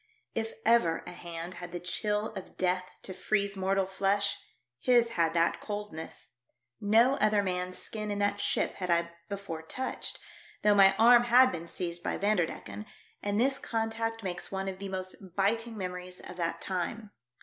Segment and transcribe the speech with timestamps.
[0.33, 4.35] If ever a hand had the chill of death to freeze mortal flesh,
[4.79, 6.29] his had that coldness.
[6.79, 10.17] No other man's skin in that ship had I before touched,
[10.63, 10.99] though 150 THE DEATH SHIP.
[10.99, 12.87] my arm had been seized by Vanderdecken,
[13.21, 17.11] and this contact makes one of the most biting memories of that time.